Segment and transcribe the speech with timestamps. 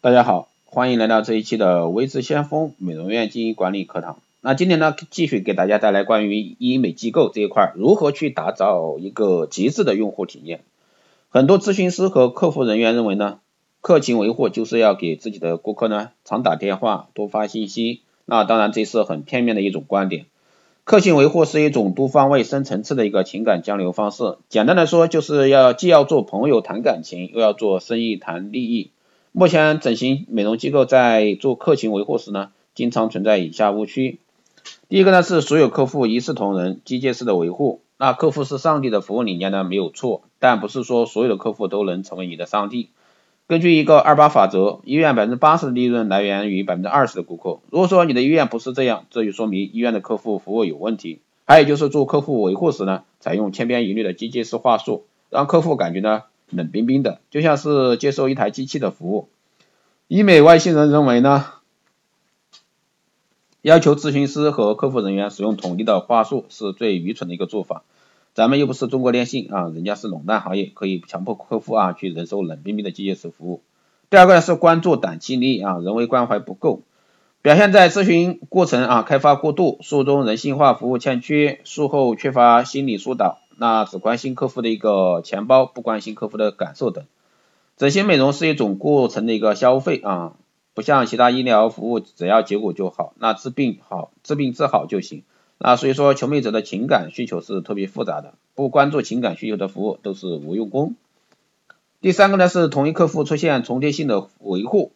[0.00, 4.20] 大家好，欢迎来到这一期的微智先锋美容院经营管理课堂。
[4.40, 10.60] 那今天呢，继续给大家带来关于医美机构这一块如何去打造一个极致的用户体验。
[11.30, 13.40] 很多咨询师和客服人员认为呢，
[13.80, 18.02] 客情维护就是要给自己的顾客呢常打电话、多发信息。
[18.24, 20.26] 那当然这是很片面的一种观点。
[20.84, 24.36] 客情维护是一种多方位、深层次的一个情感交流方式。
[24.48, 28.90] 简单来说，就是要既要做朋友谈感情，又要做生意谈利益。
[29.32, 34.20] 目前整形美容机构在做客情维护时呢，经常存在以下误区。
[34.88, 37.82] 第一个呢是所有客户一视同仁，机械式的维护。
[37.98, 42.90] 那客户是上帝的服务理念呢没有错，但不是说所有的客户都能成为你的上帝。
[43.46, 47.60] 根据一个二八法则，医院百分之八十的利润来源于百分之二十的顾客。
[47.70, 51.20] 如果说你的医院不是这样，这就说明医院的客户服务有问题。
[51.46, 56.24] 还有就是做客户维护时呢，采用千篇一律的机械式话术，让客户感觉呢。
[56.50, 59.28] 冷冰冰的，就像是接受一台机器的服务。
[60.06, 61.44] 医美外星人认为呢，
[63.62, 67.84] 要求咨询师和客服人员使用统一的话术是最愚蠢的一个做法。
[68.34, 73.62] 咱们又不是中国电信啊，人家是垄断行业，可以强迫客户啊去忍受冷冰冰的机械式服务。
[74.10, 76.82] 第二个呢是关注短期利益啊，人为关怀不够，
[77.42, 83.40] 表现在咨询过程啊开发过度，术中人性化服务欠缺，术后缺乏心理疏导。
[83.58, 87.04] 那只关心客户的一个钱包，不关心客户的感受等。
[87.76, 90.36] 整形美容是一种过程的一个消费啊，
[90.74, 95.22] 不像其他医疗服务，只要结果就好，那治病好，治病治好就行。
[95.58, 100.94] 那所以说，求美者的情感需求是特别复杂的，不关注情感需求的服务都是无用功。
[102.00, 104.92] 第三个呢是同一客户出现重叠性的维护。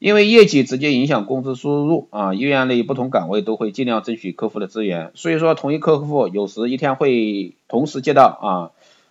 [0.00, 8.50] 因为业绩直接影响工资收入啊，医院内不同岗位都会尽量争取客户的资源，所以说同一客户有时一天会同时接到啊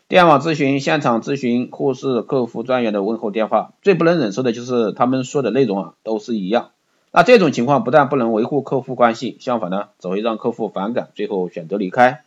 [0.07, 6.71] 电话咨询、现场咨询、护士、客服专员的问候电话，最不能忍受的就是他们说的内容啊都是一样，
[7.11, 12.23] 那这种情况不但不能维护客户关系，相反呢只会让客户反感，最后选择离开。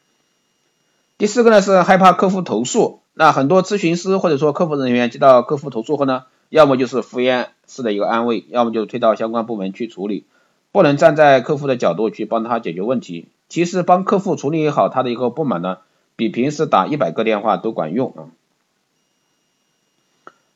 [1.19, 6.23] 第四个呢是害怕客户投诉，那很多咨询师或者说客服人员接到客户投诉后呢？
[6.53, 10.27] 要么就是敷衍式的一个安慰，要么就推到相关部门去处理，
[10.71, 13.29] 不能站在客户的角度去帮他解决问题。
[13.49, 15.79] 其实帮客户处理好他的一个不满呢，
[16.15, 18.29] 比平时打一百个电话都管用啊。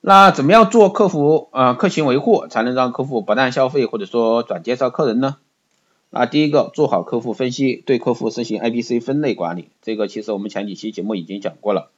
[0.02, 5.38] 那怎么样做客服啊客情维护，才能让客户不但消费或者说转介绍客人呢？
[6.10, 11.90] 那第一个做好客户分析，对客户实行 A、B、C 分类管理，这个其实我们前几期节目已经讲过了。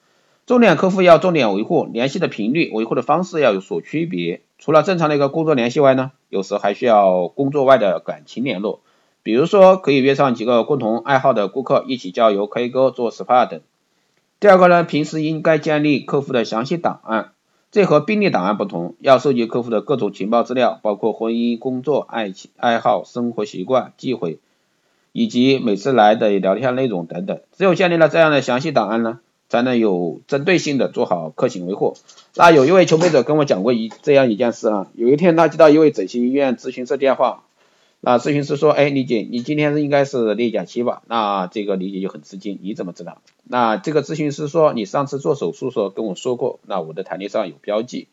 [0.49, 4.41] 重点客户要重点维护，联系的频率、维护的方式要有所区别。
[4.59, 8.81] 除了正常的一个工作联系外呢，有时还需要工作外的感情联络。
[9.23, 13.61] 比如说，可以约上几个共同爱好的顾客一起郊游、K 歌、做 SPA 等。
[14.41, 17.33] 第二个呢，平时应该建立客户的详细档案，
[17.71, 24.39] 这和病例档案不同，要收集客户的各种情报资料，包括婚姻、工作、爱情、爱好、生活习惯、忌讳，
[25.13, 27.39] 以及每次来的聊天内容等等。
[27.53, 29.21] 只有建立了这样的详细档案呢。
[29.49, 31.97] 才能有针对性的做好客情维护。
[32.35, 37.45] 那有一位求美者跟我讲过一这样一件事啊，有一天他接到一位整形医院咨询师电话，
[38.01, 41.03] 那咨询师说，哎，李姐，你今天应该是例假期吧？
[41.07, 43.19] 那这个李姐就很吃惊，你怎么知道？
[43.43, 48.07] 那这个咨询师说，你上次做手术时候跟我说过，那我的台历上有标记。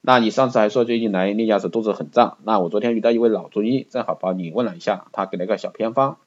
[0.00, 6.18] 那你上次还说最近来例假时肚子很胀，那我昨天遇到一位老中医，正好帮你问了一下，他给了个小偏方，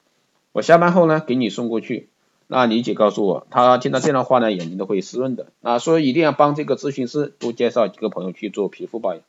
[0.52, 2.09] 我下班后呢给你送过去。
[2.52, 5.52] 那李姐告诉我，她听到这样的话呢，眼睛都会湿润的。
[5.62, 9.22] 啊，所以一定要帮这个咨询师多介绍几个朋友去做皮肤保养。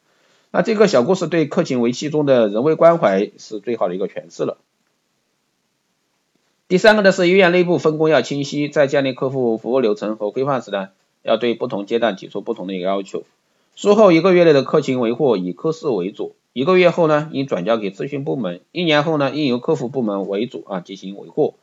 [0.50, 4.56] 那这个小故事对客情维系中的人为关怀是最好的一个诠释了。
[6.66, 10.88] 第三个呢是医院内部分工要清晰，在建立客户服务流程和规范时呢，
[11.22, 13.24] 要对不同阶段提出不同的一个要求。
[13.76, 21.56] 术后一个月内的客情维护以科室为主，一个月后呢应转交给咨询部门，一年后呢应由客服部门为主啊进行维护。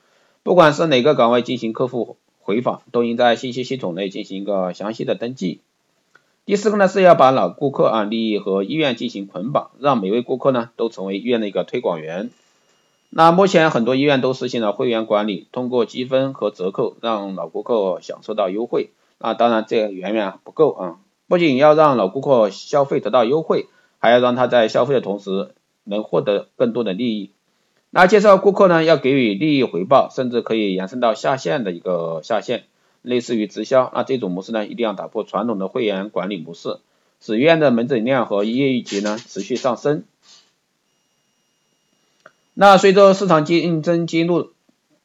[0.47, 5.59] 不管是哪个岗位进行客户回访，都应在信息系统内进行一个详细的登记。
[6.46, 12.29] 第四个呢是要把老顾客啊利益和医院进行捆绑，让每位顾客呢都成为医院的一个推广员。
[13.09, 18.91] 那目前很多医院都实行了会员管理，通过积分和折扣让老顾客享受到优惠。
[19.20, 20.96] 那当然这远远不够啊，
[21.28, 23.67] 不仅要让老顾客消费得到优惠，
[23.99, 25.53] 还要让他在消费的同时
[25.84, 27.32] 能获得更多的利益。
[27.97, 32.66] 那介绍顾客呢，要给予利益回报，甚至可以延伸到下线的一个下线，
[33.02, 33.91] 类似于直销。
[33.91, 36.78] 那这种模式呢，一定要打破传统的会员管理模式，
[37.20, 40.03] 使医院的门诊量和业绩呢持续上升。
[42.53, 44.52] 那随着市场竞争激怒，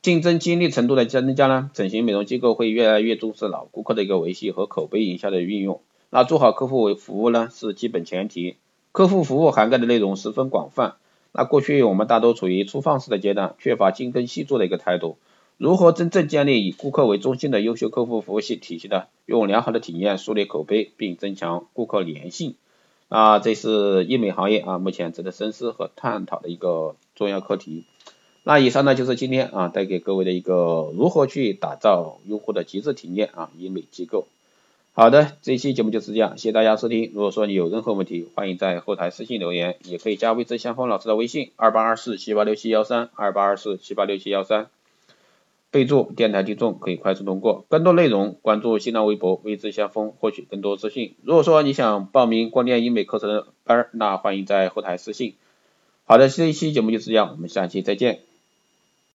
[0.03, 5.81] 竞争激励程度的增加呢，整形美容机构会越来越重视老顾客的一个维系和口碑营销的运用。
[6.11, 8.57] 那做好客户服务呢，是基本前提。
[8.93, 10.97] 客户服务涵盖的内容十分广泛。
[11.33, 15.17] 那过去我们大多处于初放式的阶段，缺乏精耕细作的一个态度。
[15.57, 19.05] 如何真正建立以顾客为中心的优秀客户服务系体系呢？
[19.27, 22.57] 用良好的体验树立口碑，并增强顾客粘性。
[23.09, 27.85] 啊，这是医美行业啊目前值得深思和探讨的一个重要课题。
[28.43, 34.27] 那以上呢就是今天啊带给各位的一个如何去打造用户的极致体验啊医美机构。
[35.03, 37.11] 好的，这一期节目就是这样，谢谢大家收听。
[37.13, 44.69] 如果说你有任何问题，欢迎在后台私信留言，也可以加微知先锋老师的微信二八二四七八六七幺三二八二四七八六七幺三。
[45.73, 51.17] 备注电台听众可以快速通过，更多内容关注新浪微博微知先锋获取更多资讯。
[51.25, 55.35] 如果说你想报名光电医美课程的班，那欢迎在后台私信。
[56.05, 58.21] 好的，这一期节目就是这样，我们下期再见。